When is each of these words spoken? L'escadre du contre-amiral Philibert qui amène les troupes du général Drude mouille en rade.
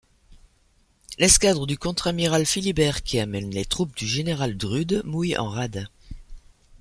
L'escadre 1.19 1.67
du 1.67 1.77
contre-amiral 1.77 2.47
Philibert 2.47 3.03
qui 3.03 3.19
amène 3.19 3.51
les 3.51 3.65
troupes 3.65 3.95
du 3.95 4.07
général 4.07 4.57
Drude 4.57 5.03
mouille 5.05 5.37
en 5.37 5.47
rade. 5.47 5.89